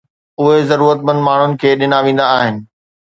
اهي 0.43 0.61
ضرورتمند 0.71 1.21
ماڻهن 1.27 1.51
کي 1.65 1.69
ڏنا 1.83 1.99
ويندا 2.07 2.25
آهن 2.41 2.55